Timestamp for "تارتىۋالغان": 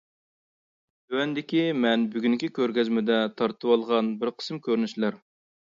3.43-4.13